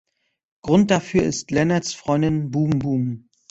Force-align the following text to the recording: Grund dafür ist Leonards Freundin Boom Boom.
Grund 0.63 0.89
dafür 0.89 1.21
ist 1.21 1.51
Leonards 1.51 1.93
Freundin 1.93 2.49
Boom 2.49 2.79
Boom. 2.79 3.29